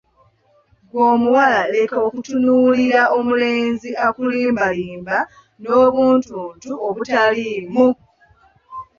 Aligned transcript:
Ggwe 0.85 1.01
omuwala 1.13 1.61
leka 1.73 1.97
kutunuulira 2.09 3.01
mulenzi 3.27 3.89
akulimbalimba 4.05 5.17
n'obuntuntu 5.61 6.69
obutaliimu! 6.87 7.87